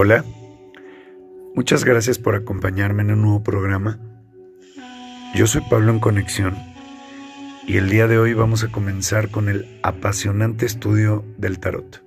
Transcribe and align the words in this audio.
Hola, 0.00 0.24
muchas 1.56 1.84
gracias 1.84 2.20
por 2.20 2.36
acompañarme 2.36 3.02
en 3.02 3.10
un 3.10 3.22
nuevo 3.22 3.42
programa. 3.42 3.98
Yo 5.34 5.48
soy 5.48 5.60
Pablo 5.68 5.90
en 5.90 5.98
Conexión 5.98 6.54
y 7.66 7.78
el 7.78 7.90
día 7.90 8.06
de 8.06 8.16
hoy 8.16 8.32
vamos 8.32 8.62
a 8.62 8.70
comenzar 8.70 9.28
con 9.28 9.48
el 9.48 9.66
apasionante 9.82 10.66
estudio 10.66 11.24
del 11.36 11.58
tarot. 11.58 12.04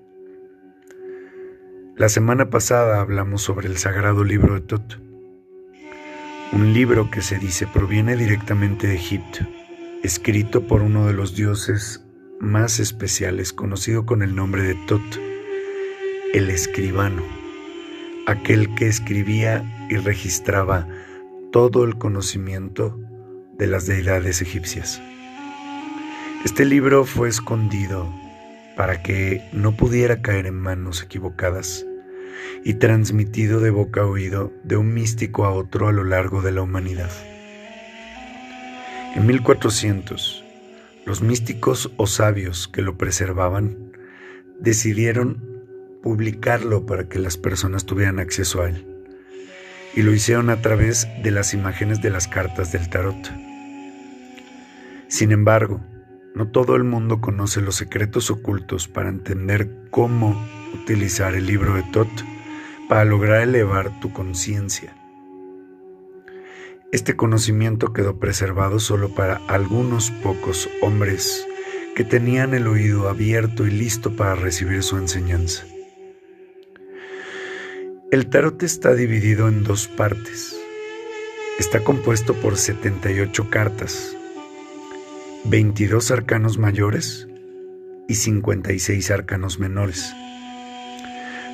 La 1.97 2.07
semana 2.07 2.49
pasada 2.49 3.01
hablamos 3.01 3.41
sobre 3.41 3.67
el 3.67 3.77
sagrado 3.77 4.23
libro 4.23 4.53
de 4.53 4.62
Tot, 4.62 4.97
un 6.53 6.71
libro 6.73 7.12
que 7.12 7.21
se 7.21 7.39
dice 7.39 7.67
proviene 7.67 8.15
directamente 8.15 8.87
de 8.87 8.96
Egipto, 8.96 9.39
escrito 10.01 10.65
por 10.65 10.81
uno 10.81 11.08
de 11.08 11.13
los 11.13 11.35
dioses 11.35 12.05
más 12.39 12.79
especiales 12.79 13.51
conocido 13.51 14.05
con 14.05 14.21
el 14.21 14.33
nombre 14.33 14.63
de 14.63 14.76
Tot, 14.87 15.03
el 16.34 16.49
escribano, 16.49 17.41
aquel 18.31 18.73
que 18.75 18.88
escribía 18.88 19.63
y 19.90 19.98
registraba 19.98 20.88
todo 21.52 21.84
el 21.84 21.98
conocimiento 21.98 22.99
de 23.58 23.67
las 23.67 23.85
deidades 23.85 24.41
egipcias. 24.41 25.02
Este 26.45 26.66
libro 26.66 27.05
fue 27.05 27.30
escondido 27.30 28.12
para 28.75 29.03
que 29.03 29.48
no 29.52 29.75
pudiera 29.75 30.22
caer 30.22 30.48
en 30.48 30.55
manos 30.55 31.03
equivocadas 31.03 31.86
y 32.63 32.75
transmitido 32.75 33.59
de 33.59 33.70
boca 33.70 34.02
a 34.02 34.05
oído 34.05 34.52
de 34.63 34.77
un 34.77 34.94
místico 34.94 35.45
a 35.45 35.52
otro 35.52 35.88
a 35.88 35.91
lo 35.91 36.03
largo 36.03 36.41
de 36.41 36.52
la 36.52 36.61
humanidad. 36.61 37.11
En 39.16 39.25
1400, 39.25 40.44
los 41.05 41.22
místicos 41.22 41.91
o 41.98 42.08
sabios 42.08 42.67
que 42.67 42.81
lo 42.81 42.98
preservaban 42.98 43.91
decidieron 44.59 45.51
publicarlo 46.02 46.86
para 46.86 47.08
que 47.08 47.20
las 47.20 47.38
personas 47.38 47.86
tuvieran 47.86 48.20
acceso 48.20 48.62
a 48.62 48.70
él. 48.70 48.86
Y 49.94 50.04
lo 50.04 50.14
hicieron 50.14 50.50
a 50.50 50.62
través 50.62 51.08
de 51.23 51.31
las 51.31 51.53
imágenes 51.53 52.02
de 52.02 52.09
las 52.09 52.28
cartas 52.28 52.72
del 52.72 52.89
tarot. 52.89 53.31
Sin 55.08 55.31
embargo, 55.31 55.81
no 56.34 56.48
todo 56.48 56.78
el 56.78 56.86
mundo 56.86 57.20
conoce 57.20 57.59
los 57.59 57.75
secretos 57.75 58.31
ocultos 58.31 58.88
para 58.88 59.09
entender 59.09 59.70
cómo 59.90 60.42
utilizar 60.73 61.36
el 61.36 61.45
libro 61.45 61.75
de 61.75 61.84
Tot 61.92 62.09
para 62.88 63.03
lograr 63.03 63.42
elevar 63.42 64.00
tu 64.00 64.14
conciencia. 64.14 64.95
Este 66.94 67.16
conocimiento 67.16 67.94
quedó 67.94 68.20
preservado 68.20 68.80
solo 68.80 69.14
para 69.14 69.42
algunos 69.47 70.12
pocos 70.12 70.70
hombres 70.81 71.45
que 71.95 72.03
tenían 72.03 72.53
el 72.53 72.68
oído 72.68 73.09
abierto 73.09 73.66
y 73.66 73.72
listo 73.72 74.16
para 74.16 74.36
recibir 74.36 74.84
su 74.84 74.97
enseñanza. 74.97 75.66
El 78.12 78.28
tarot 78.28 78.62
está 78.62 78.94
dividido 78.94 79.48
en 79.48 79.64
dos 79.64 79.88
partes. 79.88 80.54
Está 81.58 81.81
compuesto 81.81 82.34
por 82.34 82.58
78 82.58 83.50
cartas, 83.50 84.18
22 85.45 86.12
arcanos 86.12 86.58
mayores 86.58 87.30
y 88.09 88.16
56 88.16 89.12
arcanos 89.12 89.59
menores. 89.59 90.14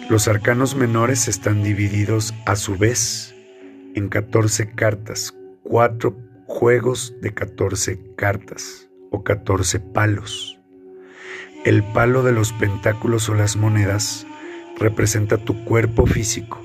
Los 0.09 0.27
arcanos 0.27 0.75
menores 0.75 1.27
están 1.27 1.61
divididos 1.61 2.33
a 2.47 2.55
su 2.55 2.75
vez 2.75 3.35
en 3.93 4.09
14 4.09 4.71
cartas, 4.71 5.35
4 5.61 6.17
juegos 6.47 7.13
de 7.21 7.35
14 7.35 7.99
cartas 8.15 8.89
o 9.11 9.23
14 9.23 9.79
palos. 9.79 10.59
El 11.65 11.83
palo 11.83 12.23
de 12.23 12.31
los 12.31 12.51
pentáculos 12.53 13.29
o 13.29 13.35
las 13.35 13.57
monedas 13.57 14.25
representa 14.77 15.37
tu 15.37 15.63
cuerpo 15.63 16.05
físico 16.05 16.63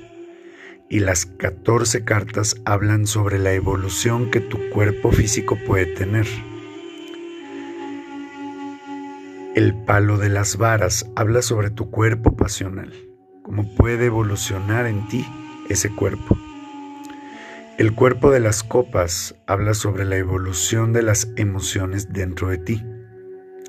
y 0.88 1.00
las 1.00 1.24
14 1.24 2.04
cartas 2.04 2.56
hablan 2.66 3.06
sobre 3.06 3.38
la 3.38 3.54
evolución 3.54 4.30
que 4.30 4.40
tu 4.40 4.58
cuerpo 4.70 5.10
físico 5.10 5.58
puede 5.66 5.86
tener. 5.86 6.26
El 9.54 9.74
palo 9.84 10.18
de 10.18 10.28
las 10.28 10.58
varas 10.58 11.06
habla 11.16 11.40
sobre 11.40 11.70
tu 11.70 11.90
cuerpo 11.90 12.36
pasional, 12.36 12.92
cómo 13.42 13.74
puede 13.74 14.06
evolucionar 14.06 14.86
en 14.86 15.08
ti 15.08 15.26
ese 15.70 15.88
cuerpo. 15.90 16.36
El 17.78 17.94
cuerpo 17.94 18.30
de 18.30 18.40
las 18.40 18.62
copas 18.62 19.34
habla 19.46 19.72
sobre 19.72 20.04
la 20.04 20.16
evolución 20.16 20.92
de 20.92 21.02
las 21.02 21.28
emociones 21.36 22.12
dentro 22.12 22.48
de 22.48 22.58
ti, 22.58 22.84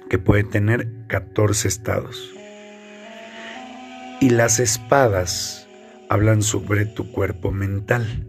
que 0.10 0.20
puede 0.20 0.44
tener 0.44 0.90
14 1.08 1.70
estados. 1.70 2.34
Y 4.24 4.30
las 4.30 4.62
espadas 4.62 5.68
hablan 6.08 6.44
sobre 6.44 6.86
tu 6.86 7.12
cuerpo 7.12 7.52
mental, 7.52 8.26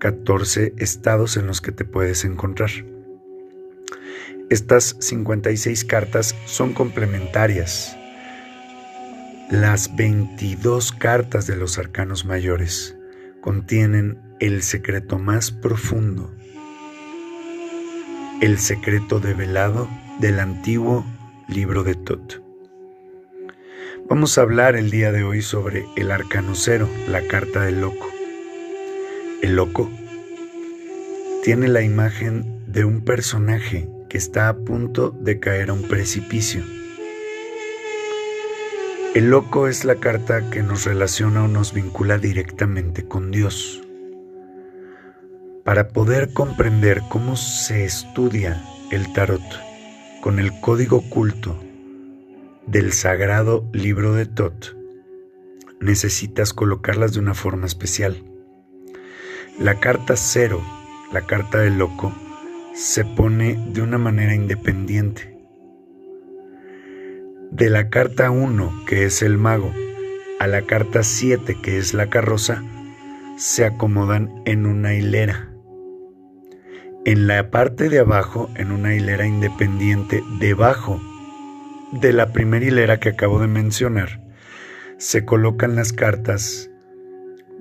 14 0.00 0.74
estados 0.78 1.36
en 1.36 1.46
los 1.46 1.60
que 1.60 1.70
te 1.70 1.84
puedes 1.84 2.24
encontrar. 2.24 2.70
Estas 4.50 4.96
56 4.98 5.84
cartas 5.84 6.34
son 6.46 6.72
complementarias. 6.72 7.96
Las 9.52 9.94
22 9.94 10.90
cartas 10.90 11.46
de 11.46 11.54
los 11.54 11.78
arcanos 11.78 12.24
mayores 12.24 12.96
contienen 13.40 14.18
el 14.40 14.64
secreto 14.64 15.20
más 15.20 15.52
profundo, 15.52 16.34
el 18.40 18.58
secreto 18.58 19.20
develado 19.20 19.88
del 20.18 20.40
antiguo 20.40 21.04
libro 21.46 21.84
de 21.84 21.94
Tot. 21.94 22.39
Vamos 24.08 24.38
a 24.38 24.42
hablar 24.42 24.76
el 24.76 24.90
día 24.90 25.12
de 25.12 25.22
hoy 25.22 25.42
sobre 25.42 25.86
el 25.96 26.10
arcano 26.10 26.54
cero, 26.54 26.88
la 27.08 27.22
carta 27.22 27.62
del 27.62 27.80
loco. 27.80 28.08
El 29.42 29.56
loco 29.56 29.90
tiene 31.42 31.68
la 31.68 31.82
imagen 31.82 32.62
de 32.66 32.84
un 32.84 33.04
personaje 33.04 33.88
que 34.08 34.18
está 34.18 34.48
a 34.48 34.56
punto 34.56 35.10
de 35.10 35.38
caer 35.38 35.70
a 35.70 35.74
un 35.74 35.82
precipicio. 35.82 36.62
El 39.14 39.30
loco 39.30 39.68
es 39.68 39.84
la 39.84 39.96
carta 39.96 40.50
que 40.50 40.62
nos 40.62 40.84
relaciona 40.84 41.44
o 41.44 41.48
nos 41.48 41.72
vincula 41.72 42.18
directamente 42.18 43.06
con 43.06 43.30
Dios. 43.30 43.82
Para 45.64 45.88
poder 45.88 46.32
comprender 46.32 47.02
cómo 47.08 47.36
se 47.36 47.84
estudia 47.84 48.62
el 48.90 49.12
tarot 49.12 49.42
con 50.20 50.38
el 50.38 50.58
código 50.60 50.98
oculto 50.98 51.58
del 52.70 52.92
sagrado 52.92 53.68
libro 53.72 54.14
de 54.14 54.26
Tot, 54.26 54.76
necesitas 55.80 56.52
colocarlas 56.52 57.12
de 57.12 57.18
una 57.18 57.34
forma 57.34 57.66
especial. 57.66 58.22
La 59.58 59.80
carta 59.80 60.16
cero, 60.16 60.62
la 61.12 61.26
carta 61.26 61.58
del 61.58 61.78
loco, 61.78 62.12
se 62.72 63.04
pone 63.04 63.58
de 63.72 63.82
una 63.82 63.98
manera 63.98 64.36
independiente. 64.36 65.36
De 67.50 67.70
la 67.70 67.90
carta 67.90 68.30
1, 68.30 68.84
que 68.86 69.04
es 69.04 69.22
el 69.22 69.36
mago, 69.36 69.72
a 70.38 70.46
la 70.46 70.62
carta 70.62 71.02
7, 71.02 71.58
que 71.60 71.76
es 71.76 71.92
la 71.92 72.08
carroza, 72.08 72.62
se 73.36 73.64
acomodan 73.64 74.42
en 74.44 74.64
una 74.64 74.94
hilera. 74.94 75.52
En 77.04 77.26
la 77.26 77.50
parte 77.50 77.88
de 77.88 77.98
abajo, 77.98 78.48
en 78.54 78.70
una 78.70 78.94
hilera 78.94 79.26
independiente, 79.26 80.22
debajo 80.38 81.00
de 81.92 82.12
la 82.12 82.32
primera 82.32 82.64
hilera 82.64 83.00
que 83.00 83.10
acabo 83.10 83.40
de 83.40 83.48
mencionar, 83.48 84.20
se 84.98 85.24
colocan 85.24 85.74
las 85.74 85.92
cartas 85.92 86.70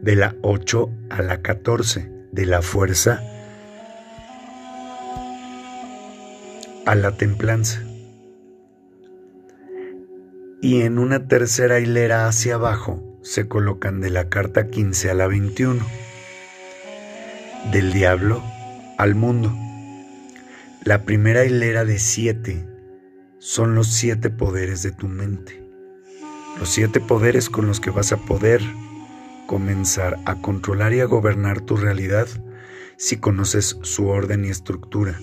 de 0.02 0.16
la 0.16 0.36
8 0.42 0.90
a 1.10 1.22
la 1.22 1.42
14, 1.42 2.12
de 2.32 2.46
la 2.46 2.62
fuerza 2.62 3.24
a 6.86 6.96
la 6.96 7.18
templanza. 7.18 7.84
Y 10.62 10.82
en 10.82 11.00
una 11.00 11.28
tercera 11.28 11.80
hilera 11.80 12.28
hacia 12.28 12.56
abajo 12.56 13.20
se 13.24 13.48
colocan 13.48 14.00
de 14.02 14.10
la 14.10 14.30
carta 14.30 14.68
15 14.68 15.10
a 15.10 15.14
la 15.14 15.28
21, 15.28 15.86
del 17.72 17.94
diablo 17.94 18.44
al 18.98 19.16
mundo. 19.16 19.56
La 20.84 21.04
primera 21.04 21.46
hilera 21.46 21.84
de 21.84 22.00
7 22.00 22.79
son 23.40 23.74
los 23.74 23.88
siete 23.88 24.30
poderes 24.30 24.84
de 24.84 24.92
tu 24.92 25.08
mente. 25.08 25.64
Los 26.60 26.70
siete 26.70 27.00
poderes 27.00 27.50
con 27.50 27.68
los 27.68 27.80
que 27.80 27.90
vas 27.90 28.12
a 28.12 28.18
poder 28.18 28.62
comenzar 29.48 30.18
a 30.26 30.36
controlar 30.42 30.94
y 30.94 31.00
a 31.00 31.06
gobernar 31.06 31.62
tu 31.62 31.78
realidad 31.78 32.28
si 32.98 33.18
conoces 33.18 33.78
su 33.82 34.08
orden 34.08 34.44
y 34.44 34.50
estructura. 34.50 35.18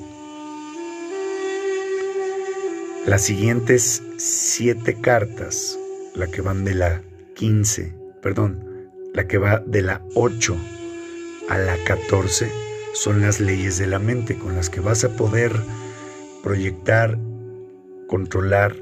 Las 3.05 3.23
siguientes 3.23 4.03
siete 4.17 4.99
cartas, 5.01 5.79
la 6.15 6.27
que 6.27 6.41
van 6.41 6.65
de 6.65 6.75
la 6.75 7.03
15, 7.35 7.95
perdón, 8.23 8.91
la 9.13 9.29
que 9.29 9.37
va 9.37 9.63
de 9.65 9.83
la 9.83 10.03
8 10.15 10.57
a 11.51 11.59
la 11.59 11.77
14, 11.85 12.51
son 12.95 13.21
las 13.21 13.41
leyes 13.41 13.77
de 13.77 13.87
la 13.87 13.99
mente 13.99 14.39
con 14.39 14.57
las 14.57 14.71
que 14.71 14.81
vas 14.81 15.05
a 15.05 15.11
poder 15.11 15.53
proyectar 16.43 17.19
controlar 18.17 18.75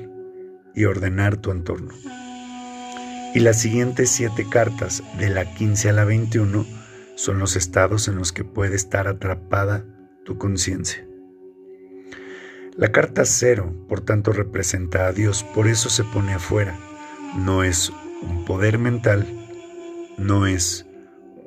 y 0.77 0.85
ordenar 0.85 1.37
tu 1.39 1.51
entorno. 1.51 1.93
Y 3.35 3.41
las 3.41 3.61
siguientes 3.61 4.09
siete 4.09 4.47
cartas, 4.49 5.03
de 5.19 5.29
la 5.29 5.45
15 5.57 5.89
a 5.89 5.93
la 5.93 6.05
21, 6.05 6.65
son 7.17 7.41
los 7.41 7.57
estados 7.57 8.07
en 8.07 8.15
los 8.15 8.31
que 8.31 8.45
puede 8.45 8.77
estar 8.77 9.09
atrapada 9.09 9.85
tu 10.25 10.39
conciencia. 10.39 11.05
La 12.77 12.93
carta 12.93 13.25
cero, 13.25 13.75
por 13.89 14.03
tanto, 14.03 14.31
representa 14.31 15.09
a 15.09 15.13
Dios, 15.13 15.43
por 15.43 15.67
eso 15.67 15.91
se 15.91 16.05
pone 16.05 16.35
afuera. 16.35 16.79
No 17.37 17.65
es 17.65 17.91
un 18.23 18.45
poder 18.45 18.79
mental, 18.79 19.27
no 20.17 20.47
es 20.47 20.87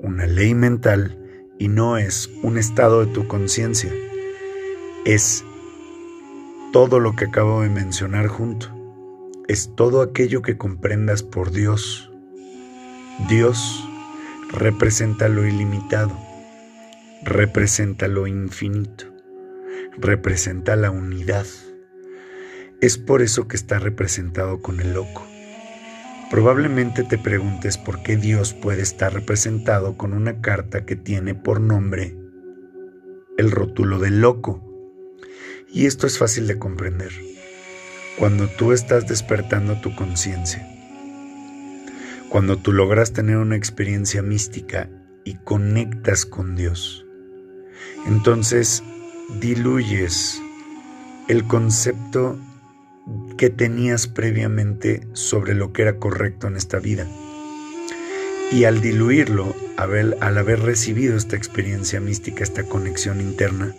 una 0.02 0.28
ley 0.28 0.54
mental 0.54 1.18
y 1.58 1.70
no 1.70 1.98
es 1.98 2.30
un 2.44 2.58
estado 2.58 3.06
de 3.06 3.14
tu 3.14 3.30
conciencia. 3.30 3.94
Es 5.06 5.46
todo 6.74 7.00
lo 7.00 7.16
que 7.16 7.26
acabo 7.26 7.62
de 7.62 7.70
mencionar 7.70 8.28
junto 8.28 8.68
es 9.48 9.74
todo 9.76 10.02
aquello 10.02 10.42
que 10.42 10.58
comprendas 10.58 11.24
por 11.24 11.52
Dios. 11.52 12.12
Dios 13.30 13.88
representa 14.52 15.30
lo 15.30 15.46
ilimitado, 15.46 16.18
representa 17.24 18.08
lo 18.08 18.28
infinito, 18.28 19.06
representa 19.98 20.76
la 20.76 20.92
unidad. 20.92 21.46
Es 22.82 22.98
por 22.98 23.22
eso 23.22 23.48
que 23.48 23.56
está 23.56 23.80
representado 23.80 24.62
con 24.62 24.82
el 24.82 24.94
loco. 24.94 25.26
Probablemente 26.30 27.04
te 27.04 27.18
preguntes 27.18 27.78
por 27.78 28.04
qué 28.04 28.18
Dios 28.18 28.54
puede 28.54 28.82
estar 28.82 29.14
representado 29.14 29.98
con 29.98 30.12
una 30.12 30.42
carta 30.42 30.86
que 30.86 30.98
tiene 30.98 31.34
por 31.34 31.62
nombre 31.62 32.18
el 33.38 33.52
rótulo 33.52 34.00
del 34.00 34.20
loco. 34.20 34.67
Y 35.70 35.86
esto 35.86 36.08
es 36.08 36.18
fácil 36.18 36.48
de 36.48 36.58
comprender 36.58 37.12
cuando 38.18 38.48
tú 38.48 38.72
estás 38.72 39.08
despertando 39.08 39.80
tu 39.80 39.96
conciencia, 39.96 40.68
cuando 42.30 42.58
tú 42.58 42.74
logras 42.74 43.14
tener 43.14 43.38
una 43.38 43.56
experiencia 43.56 44.22
mística 44.22 44.90
y 45.24 45.36
conectas 45.36 46.26
con 46.26 46.56
Dios, 46.56 47.06
entonces 48.08 48.82
diluyes 49.40 50.42
el 51.28 51.44
concepto 51.46 52.40
que 53.38 53.50
tenías 53.50 54.08
previamente 54.08 55.08
sobre 55.14 55.54
lo 55.54 55.74
que 55.74 55.84
era 55.84 55.98
correcto 55.98 56.48
en 56.48 56.56
esta 56.56 56.80
vida. 56.80 57.06
Y 58.52 58.64
al 58.64 58.80
diluirlo, 58.80 59.54
al 59.76 60.38
haber 60.38 60.62
recibido 60.62 61.18
esta 61.18 61.36
experiencia 61.36 62.00
mística, 62.00 62.44
esta 62.44 62.64
conexión 62.64 63.20
interna, 63.20 63.76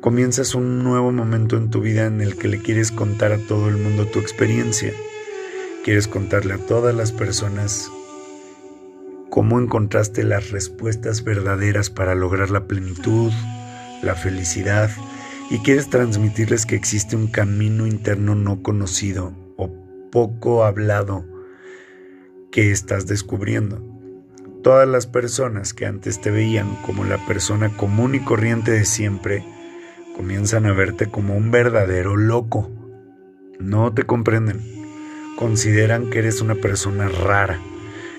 comienzas 0.00 0.54
un 0.54 0.82
nuevo 0.82 1.12
momento 1.12 1.58
en 1.58 1.68
tu 1.68 1.82
vida 1.82 2.06
en 2.06 2.22
el 2.22 2.36
que 2.36 2.48
le 2.48 2.62
quieres 2.62 2.90
contar 2.90 3.32
a 3.32 3.38
todo 3.38 3.68
el 3.68 3.76
mundo 3.76 4.06
tu 4.06 4.18
experiencia. 4.18 4.94
Quieres 5.84 6.08
contarle 6.08 6.54
a 6.54 6.58
todas 6.58 6.94
las 6.94 7.12
personas 7.12 7.90
cómo 9.28 9.60
encontraste 9.60 10.24
las 10.24 10.50
respuestas 10.50 11.22
verdaderas 11.22 11.90
para 11.90 12.14
lograr 12.14 12.50
la 12.50 12.66
plenitud, 12.66 13.30
la 14.02 14.14
felicidad, 14.14 14.90
y 15.50 15.58
quieres 15.58 15.90
transmitirles 15.90 16.64
que 16.64 16.76
existe 16.76 17.16
un 17.16 17.26
camino 17.26 17.86
interno 17.86 18.34
no 18.34 18.62
conocido 18.62 19.34
o 19.56 19.70
poco 20.10 20.64
hablado 20.64 21.26
que 22.50 22.70
estás 22.70 23.06
descubriendo. 23.06 23.84
Todas 24.62 24.88
las 24.88 25.06
personas 25.06 25.74
que 25.74 25.86
antes 25.86 26.20
te 26.20 26.30
veían 26.30 26.76
como 26.86 27.04
la 27.04 27.24
persona 27.26 27.76
común 27.76 28.14
y 28.14 28.20
corriente 28.20 28.70
de 28.70 28.84
siempre, 28.84 29.44
comienzan 30.20 30.66
a 30.66 30.74
verte 30.74 31.06
como 31.06 31.34
un 31.34 31.50
verdadero 31.50 32.14
loco. 32.14 32.70
No 33.58 33.94
te 33.94 34.02
comprenden. 34.02 34.60
Consideran 35.38 36.10
que 36.10 36.18
eres 36.18 36.42
una 36.42 36.56
persona 36.56 37.08
rara, 37.08 37.58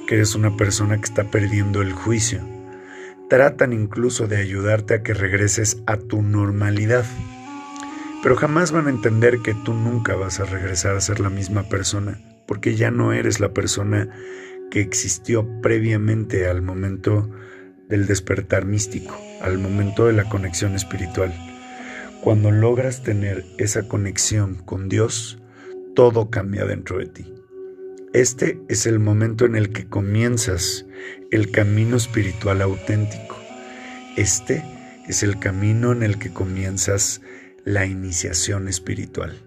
que 0.08 0.16
eres 0.16 0.34
una 0.34 0.58
persona 0.58 0.98
que 0.98 1.04
está 1.04 1.26
perdiendo 1.26 1.84
el 1.84 1.94
juicio. 1.94 2.40
Tratan 3.30 3.72
incluso 3.72 4.26
de 4.26 4.38
ayudarte 4.38 4.96
a 4.96 5.04
que 5.04 5.14
regreses 5.14 5.84
a 5.86 5.98
tu 5.98 6.24
normalidad. 6.24 7.06
Pero 8.24 8.36
jamás 8.36 8.72
van 8.72 8.88
a 8.88 8.90
entender 8.90 9.38
que 9.44 9.54
tú 9.54 9.76
nunca 9.76 10.16
vas 10.16 10.40
a 10.40 10.46
regresar 10.46 10.96
a 10.96 11.02
ser 11.02 11.20
la 11.20 11.30
misma 11.30 11.70
persona, 11.70 12.20
porque 12.48 12.76
ya 12.76 12.90
no 12.90 13.14
eres 13.14 13.40
la 13.40 13.54
persona 13.54 14.10
que 14.72 14.82
existió 14.82 15.48
previamente 15.62 16.48
al 16.48 16.64
momento 16.64 17.30
del 17.90 18.08
despertar 18.08 18.66
místico, 18.66 19.16
al 19.44 19.60
momento 19.60 20.08
de 20.08 20.14
la 20.14 20.28
conexión 20.28 20.74
espiritual. 20.74 21.32
Cuando 22.22 22.52
logras 22.52 23.02
tener 23.02 23.46
esa 23.58 23.88
conexión 23.88 24.54
con 24.54 24.90
Dios, 24.90 25.40
todo 25.96 26.30
cambia 26.30 26.66
dentro 26.66 27.00
de 27.00 27.08
ti. 27.08 27.34
Este 28.14 28.62
es 28.70 28.86
el 28.86 29.00
momento 29.00 29.46
en 29.46 29.56
el 29.56 29.72
que 29.72 29.88
comienzas 29.88 30.86
el 31.32 31.50
camino 31.50 31.98
espiritual 31.98 32.62
auténtico. 32.62 33.36
Este 34.18 34.64
es 35.08 35.24
el 35.24 35.40
camino 35.40 35.94
en 35.94 36.04
el 36.04 36.20
que 36.20 36.32
comienzas 36.32 37.22
la 37.64 37.88
iniciación 37.88 38.68
espiritual. 38.68 39.42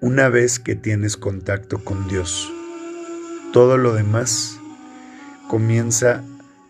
Una 0.00 0.28
vez 0.28 0.58
que 0.58 0.74
tienes 0.74 1.16
contacto 1.16 1.84
con 1.84 2.08
Dios, 2.08 2.52
todo 3.52 3.78
lo 3.78 3.94
demás 3.94 4.58
comienza 5.48 6.24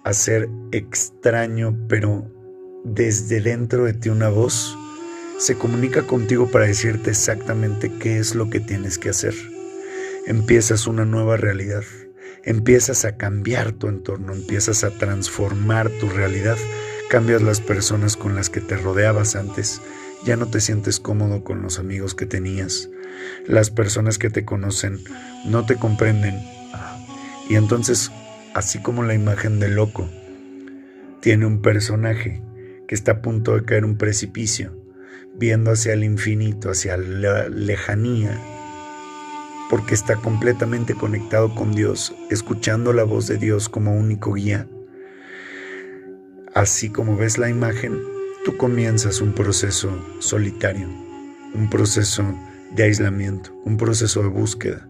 a 0.05 0.13
ser 0.13 0.51
extraño, 0.71 1.75
pero 1.89 2.31
desde 2.85 3.41
dentro 3.41 3.85
de 3.85 3.95
ti 3.95 4.11
una 4.11 4.29
voz 4.29 4.77
se 5.39 5.57
comunica 5.57 6.03
contigo 6.03 6.51
para 6.51 6.67
decirte 6.67 7.11
exactamente 7.11 7.91
qué 7.91 8.19
es 8.19 8.35
lo 8.35 8.51
que 8.51 8.61
tienes 8.61 8.99
que 8.99 9.11
hacer. 9.11 9.35
Empiezas 10.27 10.87
una 10.87 11.05
nueva 11.05 11.37
realidad, 11.37 11.85
empiezas 12.45 13.05
a 13.05 13.17
cambiar 13.17 13.73
tu 13.73 13.89
entorno, 13.89 14.33
empiezas 14.33 14.85
a 14.85 14.91
transformar 14.91 15.91
tu 15.91 16.09
realidad, 16.09 16.57
cambias 17.11 17.43
las 17.43 17.61
personas 17.61 18.17
con 18.17 18.35
las 18.35 18.49
que 18.49 18.61
te 18.61 18.77
rodeabas 18.77 19.37
antes, 19.37 19.81
ya 20.25 20.37
no 20.37 20.47
te 20.47 20.61
sientes 20.61 21.01
cómodo 21.01 21.45
con 21.45 21.63
los 21.63 21.79
amigos 21.79 22.15
que 22.15 22.27
tenías, 22.27 22.89
las 23.47 23.71
personas 23.71 24.19
que 24.19 24.31
te 24.31 24.45
conocen 24.45 24.99
no 25.45 25.67
te 25.67 25.77
comprenden. 25.77 26.43
Y 27.49 27.57
entonces, 27.57 28.11
así 28.55 28.81
como 28.81 29.03
la 29.03 29.15
imagen 29.15 29.61
del 29.61 29.75
loco, 29.75 30.09
tiene 31.21 31.45
un 31.45 31.61
personaje 31.61 32.43
que 32.89 32.95
está 32.95 33.13
a 33.13 33.23
punto 33.23 33.55
de 33.55 33.65
caer 33.65 33.85
un 33.85 33.99
precipicio, 33.99 34.84
viendo 35.37 35.73
hacia 35.73 35.93
el 35.93 36.05
infinito, 36.05 36.71
hacia 36.71 36.97
la 36.97 37.49
lejanía, 37.49 38.39
porque 39.71 39.95
está 39.95 40.17
completamente 40.17 40.95
conectado 40.95 41.55
con 41.55 41.75
Dios, 41.75 42.15
escuchando 42.31 42.93
la 42.93 43.05
voz 43.05 43.27
de 43.27 43.39
Dios 43.39 43.69
como 43.69 43.95
único 43.95 44.35
guía. 44.35 44.69
Así 46.55 46.91
como 46.91 47.17
ves 47.17 47.39
la 47.39 47.49
imagen, 47.49 47.99
tú 48.45 48.57
comienzas 48.57 49.21
un 49.21 49.33
proceso 49.33 49.91
solitario, 50.21 50.89
un 51.55 51.69
proceso 51.69 52.25
de 52.77 52.85
aislamiento, 52.85 53.53
un 53.65 53.77
proceso 53.77 54.23
de 54.23 54.29
búsqueda. 54.29 54.89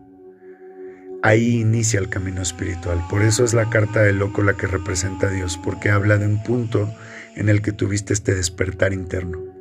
Ahí 1.22 1.60
inicia 1.60 2.00
el 2.00 2.10
camino 2.10 2.42
espiritual. 2.42 3.02
Por 3.08 3.22
eso 3.22 3.44
es 3.44 3.54
la 3.54 3.70
carta 3.70 4.02
del 4.02 4.18
loco 4.18 4.42
la 4.42 4.58
que 4.58 4.66
representa 4.66 5.28
a 5.28 5.30
Dios, 5.30 5.56
porque 5.56 5.88
habla 5.88 6.18
de 6.18 6.26
un 6.26 6.42
punto 6.42 6.92
en 7.34 7.48
el 7.48 7.62
que 7.62 7.72
tuviste 7.72 8.12
este 8.12 8.34
despertar 8.34 8.92
interno. 8.92 9.53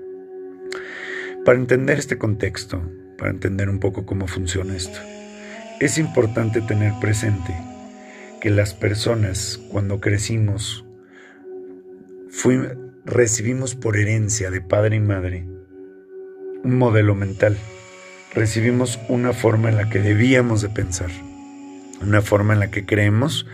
Para 1.45 1.59
entender 1.59 1.99
este 1.99 2.17
contexto, 2.17 2.81
para 3.17 3.29
entender 3.29 3.69
un 3.69 3.79
poco 3.79 4.05
cómo 4.05 4.27
funciona 4.27 4.77
esto, 4.77 4.97
es 5.81 5.97
importante 5.97 6.61
tener 6.61 6.93
presente 7.01 7.53
que 8.39 8.49
las 8.49 8.73
personas 8.73 9.59
cuando 9.69 9.99
crecimos 9.99 10.85
recibimos 13.05 13.75
por 13.75 13.97
herencia 13.97 14.51
de 14.51 14.61
padre 14.61 14.95
y 14.95 14.99
madre 15.01 15.45
un 16.63 16.77
modelo 16.77 17.13
mental, 17.13 17.57
recibimos 18.33 18.97
una 19.09 19.33
forma 19.33 19.67
en 19.67 19.75
la 19.75 19.89
que 19.89 19.99
debíamos 19.99 20.61
de 20.61 20.69
pensar, 20.69 21.11
una 22.01 22.21
forma 22.21 22.53
en 22.53 22.61
la 22.61 22.71
que 22.71 22.85
creemos 22.85 23.45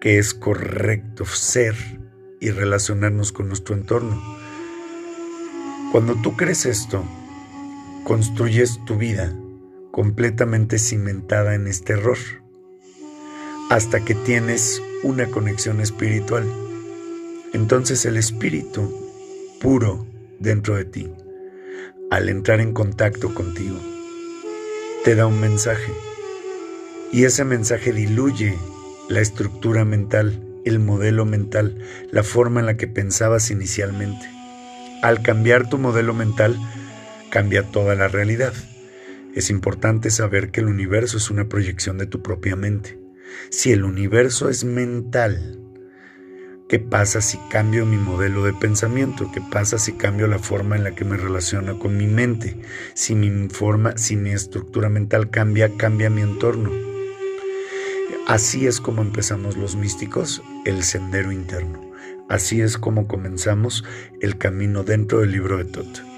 que 0.00 0.18
es 0.18 0.34
correcto 0.34 1.24
ser 1.26 1.76
y 2.40 2.50
relacionarnos 2.50 3.30
con 3.30 3.46
nuestro 3.46 3.76
entorno. 3.76 4.20
Cuando 5.92 6.20
tú 6.20 6.36
crees 6.36 6.66
esto, 6.66 7.04
construyes 8.06 8.78
tu 8.84 8.96
vida 8.96 9.34
completamente 9.90 10.78
cimentada 10.78 11.56
en 11.56 11.66
este 11.66 11.94
error, 11.94 12.18
hasta 13.68 14.04
que 14.04 14.14
tienes 14.14 14.80
una 15.02 15.26
conexión 15.26 15.80
espiritual. 15.80 16.44
Entonces 17.52 18.04
el 18.04 18.16
espíritu 18.16 18.94
puro 19.60 20.06
dentro 20.38 20.76
de 20.76 20.84
ti, 20.84 21.10
al 22.12 22.28
entrar 22.28 22.60
en 22.60 22.72
contacto 22.72 23.34
contigo, 23.34 23.76
te 25.02 25.16
da 25.16 25.26
un 25.26 25.40
mensaje. 25.40 25.92
Y 27.12 27.24
ese 27.24 27.44
mensaje 27.44 27.92
diluye 27.92 28.56
la 29.08 29.20
estructura 29.20 29.84
mental, 29.84 30.40
el 30.64 30.78
modelo 30.78 31.24
mental, 31.24 31.76
la 32.12 32.22
forma 32.22 32.60
en 32.60 32.66
la 32.66 32.76
que 32.76 32.86
pensabas 32.86 33.50
inicialmente. 33.50 34.30
Al 35.02 35.22
cambiar 35.22 35.68
tu 35.68 35.76
modelo 35.76 36.14
mental, 36.14 36.56
cambia 37.36 37.64
toda 37.64 37.94
la 37.94 38.08
realidad. 38.08 38.54
Es 39.34 39.50
importante 39.50 40.08
saber 40.08 40.50
que 40.50 40.60
el 40.60 40.68
universo 40.68 41.18
es 41.18 41.30
una 41.30 41.50
proyección 41.50 41.98
de 41.98 42.06
tu 42.06 42.22
propia 42.22 42.56
mente. 42.56 42.98
Si 43.50 43.72
el 43.72 43.84
universo 43.84 44.48
es 44.48 44.64
mental, 44.64 45.60
¿qué 46.66 46.78
pasa 46.78 47.20
si 47.20 47.36
cambio 47.50 47.84
mi 47.84 47.98
modelo 47.98 48.42
de 48.42 48.54
pensamiento? 48.54 49.30
¿Qué 49.34 49.42
pasa 49.52 49.76
si 49.76 49.92
cambio 49.92 50.28
la 50.28 50.38
forma 50.38 50.76
en 50.76 50.84
la 50.84 50.94
que 50.94 51.04
me 51.04 51.18
relaciono 51.18 51.78
con 51.78 51.98
mi 51.98 52.06
mente? 52.06 52.58
Si 52.94 53.14
mi 53.14 53.50
forma, 53.50 53.98
si 53.98 54.16
mi 54.16 54.30
estructura 54.30 54.88
mental 54.88 55.28
cambia, 55.28 55.68
cambia 55.76 56.08
mi 56.08 56.22
entorno. 56.22 56.72
Así 58.26 58.66
es 58.66 58.80
como 58.80 59.02
empezamos 59.02 59.58
los 59.58 59.76
místicos 59.76 60.42
el 60.64 60.82
sendero 60.82 61.32
interno. 61.32 61.82
Así 62.30 62.62
es 62.62 62.78
como 62.78 63.06
comenzamos 63.06 63.84
el 64.22 64.38
camino 64.38 64.84
dentro 64.84 65.20
del 65.20 65.32
libro 65.32 65.58
de 65.58 65.66
Tot. 65.66 66.15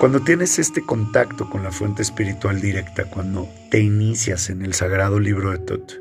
Cuando 0.00 0.22
tienes 0.22 0.58
este 0.58 0.80
contacto 0.80 1.50
con 1.50 1.62
la 1.62 1.70
fuente 1.70 2.00
espiritual 2.00 2.58
directa, 2.58 3.04
cuando 3.04 3.50
te 3.70 3.80
inicias 3.80 4.48
en 4.48 4.62
el 4.62 4.72
sagrado 4.72 5.20
libro 5.20 5.50
de 5.50 5.58
Tot 5.58 6.00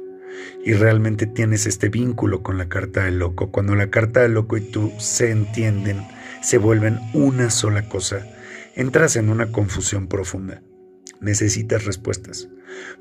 y 0.64 0.72
realmente 0.72 1.26
tienes 1.26 1.66
este 1.66 1.90
vínculo 1.90 2.42
con 2.42 2.58
la 2.58 2.70
carta 2.70 3.04
del 3.04 3.20
loco, 3.20 3.52
cuando 3.52 3.76
la 3.76 3.90
carta 3.90 4.22
del 4.22 4.36
loco 4.36 4.56
y 4.56 4.62
tú 4.62 4.94
se 5.00 5.32
entienden, 5.32 6.08
se 6.42 6.58
vuelven 6.58 6.98
una 7.14 7.50
sola 7.50 7.90
cosa, 7.90 8.26
entras 8.74 9.18
en 9.18 9.30
una 9.30 9.52
confusión 9.52 10.08
profunda. 10.08 10.62
Necesitas 11.20 11.84
respuestas. 11.84 12.48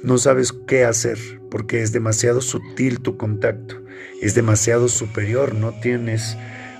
No 0.02 0.18
sabes 0.18 0.52
qué 0.52 0.84
hacer 0.84 1.16
porque 1.48 1.82
es 1.82 1.92
demasiado 1.92 2.40
sutil 2.40 2.98
tu 2.98 3.16
contacto, 3.16 3.80
es 4.20 4.34
demasiado 4.34 4.88
superior, 4.88 5.54
no 5.54 5.78
tienes 5.80 6.36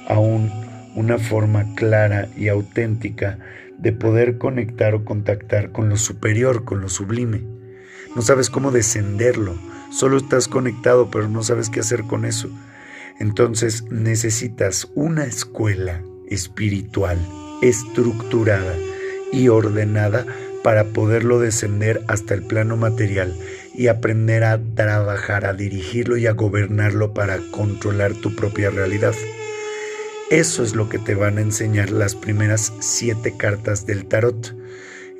aún 0.08 0.50
una 0.96 1.18
forma 1.18 1.72
clara 1.76 2.28
y 2.36 2.48
auténtica 2.48 3.38
de 3.78 3.92
poder 3.92 4.38
conectar 4.38 4.94
o 4.94 5.04
contactar 5.04 5.72
con 5.72 5.88
lo 5.88 5.96
superior, 5.96 6.64
con 6.64 6.80
lo 6.80 6.88
sublime. 6.88 7.42
No 8.14 8.22
sabes 8.22 8.50
cómo 8.50 8.70
descenderlo, 8.70 9.54
solo 9.90 10.16
estás 10.16 10.48
conectado 10.48 11.10
pero 11.10 11.28
no 11.28 11.42
sabes 11.42 11.70
qué 11.70 11.80
hacer 11.80 12.02
con 12.02 12.24
eso. 12.24 12.50
Entonces 13.18 13.84
necesitas 13.90 14.88
una 14.94 15.24
escuela 15.24 16.02
espiritual 16.28 17.18
estructurada 17.62 18.74
y 19.32 19.48
ordenada 19.48 20.26
para 20.62 20.84
poderlo 20.84 21.40
descender 21.40 22.02
hasta 22.08 22.34
el 22.34 22.42
plano 22.42 22.76
material 22.76 23.34
y 23.74 23.86
aprender 23.86 24.44
a 24.44 24.60
trabajar, 24.74 25.46
a 25.46 25.54
dirigirlo 25.54 26.16
y 26.16 26.26
a 26.26 26.32
gobernarlo 26.32 27.14
para 27.14 27.38
controlar 27.52 28.14
tu 28.14 28.34
propia 28.34 28.70
realidad. 28.70 29.14
Eso 30.30 30.62
es 30.62 30.74
lo 30.74 30.88
que 30.88 30.98
te 30.98 31.14
van 31.14 31.38
a 31.38 31.40
enseñar 31.40 31.90
las 31.90 32.14
primeras 32.14 32.72
siete 32.80 33.36
cartas 33.36 33.86
del 33.86 34.06
tarot. 34.06 34.54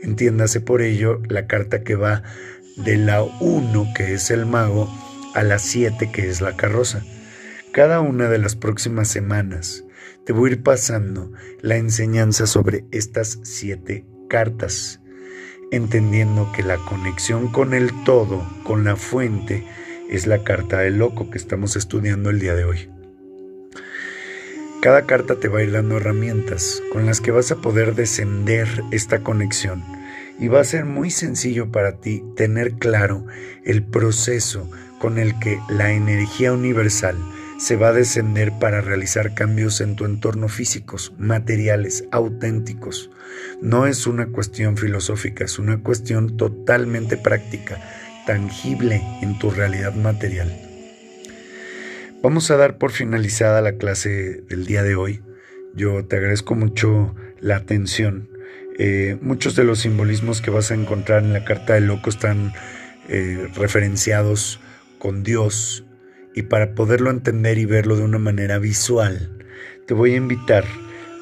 Entiéndase 0.03 0.61
por 0.61 0.83
ello 0.83 1.21
la 1.29 1.47
carta 1.47 1.83
que 1.83 1.95
va 1.95 2.23
de 2.77 2.97
la 2.97 3.23
1, 3.23 3.93
que 3.97 4.15
es 4.15 4.31
el 4.31 4.47
mago, 4.47 4.88
a 5.35 5.43
la 5.43 5.59
7, 5.59 6.11
que 6.12 6.29
es 6.29 6.41
la 6.41 6.57
carroza. 6.57 7.03
Cada 7.73 8.00
una 8.00 8.29
de 8.29 8.38
las 8.38 8.55
próximas 8.55 9.09
semanas 9.09 9.85
te 10.25 10.33
voy 10.33 10.50
a 10.50 10.53
ir 10.55 10.62
pasando 10.62 11.33
la 11.62 11.77
enseñanza 11.77 12.47
sobre 12.47 12.85
estas 12.91 13.38
siete 13.43 14.05
cartas 14.29 15.00
entendiendo 15.71 16.50
que 16.53 16.62
la 16.62 16.77
conexión 16.77 17.49
con 17.49 17.75
el 17.75 17.91
todo, 18.05 18.47
con 18.65 18.85
la 18.85 18.97
fuente, 18.97 19.65
es 20.11 20.27
la 20.27 20.43
carta 20.43 20.79
del 20.79 20.99
loco 20.99 21.31
que 21.31 21.38
estamos 21.38 21.77
estudiando 21.77 22.31
el 22.31 22.41
día 22.41 22.55
de 22.55 22.65
hoy. 22.65 22.98
Cada 24.81 25.07
carta 25.07 25.41
te 25.41 25.49
va 25.49 25.59
a 25.59 25.63
ir 25.65 25.73
dando 25.73 25.97
herramientas 25.97 26.81
con 26.93 27.05
las 27.05 27.21
que 27.21 27.33
vas 27.33 27.51
a 27.51 27.57
poder 27.57 27.97
descender 27.97 28.69
esta 28.93 29.25
conexión 29.25 29.83
y 30.39 30.47
va 30.47 30.61
a 30.61 30.65
ser 30.65 30.85
muy 30.85 31.11
sencillo 31.11 31.73
para 31.73 31.97
ti 31.97 32.23
tener 32.37 32.75
claro 32.75 33.27
el 33.65 33.83
proceso 33.83 34.71
con 35.01 35.19
el 35.19 35.37
que 35.41 35.59
la 35.69 35.93
energía 35.93 36.53
universal 36.53 37.17
se 37.59 37.75
va 37.75 37.89
a 37.89 37.93
descender 37.93 38.53
para 38.61 38.81
realizar 38.81 39.35
cambios 39.35 39.81
en 39.81 39.97
tu 39.97 40.05
entorno 40.05 40.49
físicos, 40.49 41.13
materiales, 41.19 42.05
auténticos. 42.13 43.11
No 43.61 43.89
es 43.89 44.07
una 44.07 44.29
cuestión 44.29 44.77
filosófica, 44.77 45.45
es 45.45 45.59
una 45.59 45.83
cuestión 45.83 46.37
totalmente 46.37 47.17
práctica, 47.17 47.81
tangible 48.27 49.03
en 49.23 49.41
tu 49.41 49.51
realidad 49.51 49.95
material. 49.95 50.68
Vamos 52.21 52.51
a 52.51 52.57
dar 52.57 52.79
por 52.79 52.91
finalizada 52.91 53.61
la 53.61 53.75
clase 53.75 54.43
del 54.49 54.67
día 54.67 54.83
de 54.83 54.97
hoy. 54.97 55.23
Yo 55.75 56.05
te 56.05 56.17
agradezco 56.17 56.57
mucho 56.57 57.15
la 57.41 57.55
atención. 57.55 58.29
Eh, 58.77 59.17
muchos 59.21 59.55
de 59.55 59.63
los 59.63 59.81
simbolismos 59.81 60.43
que 60.43 60.51
vas 60.51 60.73
a 60.73 60.75
encontrar 60.75 61.23
en 61.23 61.33
la 61.33 61.45
carta 61.45 61.75
del 61.75 61.87
loco 61.87 62.11
están 62.11 62.53
eh, 63.09 63.49
referenciados 63.55 64.59
con 64.99 65.23
Dios 65.23 65.87
y 66.35 66.43
para 66.43 66.75
poderlo 66.75 67.11
entender 67.11 67.57
y 67.57 67.67
verlo 67.67 67.97
de 67.97 68.03
una 68.03 68.19
manera 68.19 68.59
visual, 68.59 69.31
te 69.87 69.95
voy 69.95 70.15
a 70.15 70.17
invitar 70.17 70.65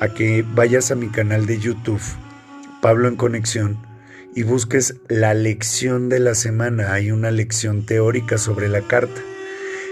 a 0.00 0.08
que 0.08 0.46
vayas 0.54 0.90
a 0.90 0.94
mi 0.94 1.08
canal 1.08 1.44
de 1.44 1.58
YouTube, 1.58 2.02
Pablo 2.80 3.06
en 3.08 3.16
Conexión, 3.16 3.78
y 4.34 4.44
busques 4.44 4.96
la 5.08 5.34
lección 5.34 6.08
de 6.08 6.20
la 6.20 6.34
semana. 6.34 6.94
Hay 6.94 7.10
una 7.10 7.30
lección 7.30 7.84
teórica 7.84 8.38
sobre 8.38 8.68
la 8.68 8.80
carta. 8.80 9.20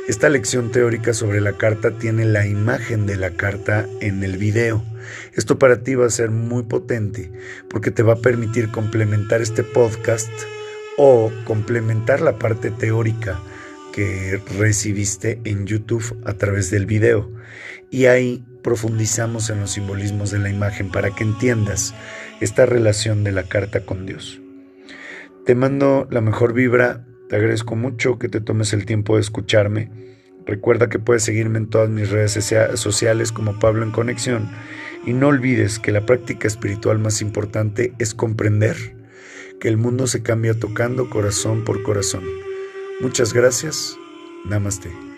Esta 0.06 0.28
lección 0.28 0.70
teórica 0.70 1.14
sobre 1.14 1.40
la 1.40 1.54
carta 1.54 1.92
tiene 1.92 2.26
la 2.26 2.46
imagen 2.46 3.06
de 3.06 3.16
la 3.16 3.30
carta 3.30 3.86
en 4.02 4.22
el 4.22 4.36
video. 4.36 4.84
Esto 5.32 5.58
para 5.58 5.82
ti 5.82 5.94
va 5.94 6.04
a 6.04 6.10
ser 6.10 6.30
muy 6.30 6.64
potente 6.64 7.32
porque 7.70 7.90
te 7.90 8.02
va 8.02 8.12
a 8.12 8.20
permitir 8.20 8.70
complementar 8.70 9.40
este 9.40 9.62
podcast 9.62 10.30
o 10.98 11.32
complementar 11.46 12.20
la 12.20 12.38
parte 12.38 12.70
teórica 12.70 13.40
que 13.94 14.42
recibiste 14.58 15.40
en 15.44 15.64
YouTube 15.66 16.20
a 16.26 16.34
través 16.34 16.70
del 16.70 16.84
video. 16.84 17.32
Y 17.90 18.04
ahí 18.04 18.44
profundizamos 18.62 19.48
en 19.48 19.60
los 19.60 19.70
simbolismos 19.70 20.30
de 20.30 20.38
la 20.38 20.50
imagen 20.50 20.90
para 20.90 21.14
que 21.14 21.24
entiendas 21.24 21.94
esta 22.42 22.66
relación 22.66 23.24
de 23.24 23.32
la 23.32 23.44
carta 23.44 23.86
con 23.86 24.04
Dios. 24.04 24.38
Te 25.46 25.54
mando 25.54 26.06
la 26.10 26.20
mejor 26.20 26.52
vibra, 26.52 27.06
te 27.34 27.38
agradezco 27.38 27.74
mucho 27.74 28.16
que 28.16 28.28
te 28.28 28.40
tomes 28.40 28.72
el 28.74 28.86
tiempo 28.86 29.16
de 29.16 29.20
escucharme. 29.20 29.90
Recuerda 30.46 30.88
que 30.88 31.00
puedes 31.00 31.24
seguirme 31.24 31.58
en 31.58 31.68
todas 31.68 31.90
mis 31.90 32.08
redes 32.08 32.38
sociales 32.76 33.32
como 33.32 33.58
Pablo 33.58 33.82
en 33.82 33.90
Conexión 33.90 34.48
y 35.04 35.14
no 35.14 35.26
olvides 35.26 35.80
que 35.80 35.90
la 35.90 36.06
práctica 36.06 36.46
espiritual 36.46 37.00
más 37.00 37.20
importante 37.22 37.92
es 37.98 38.14
comprender 38.14 38.76
que 39.58 39.66
el 39.66 39.78
mundo 39.78 40.06
se 40.06 40.22
cambia 40.22 40.54
tocando 40.54 41.10
corazón 41.10 41.64
por 41.64 41.82
corazón. 41.82 42.22
Muchas 43.00 43.32
gracias. 43.32 43.98
Namaste. 44.44 45.13